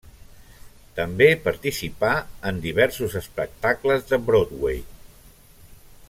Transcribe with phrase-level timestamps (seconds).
[0.99, 2.13] També participà
[2.51, 4.81] en diversos espectacles de Broadway.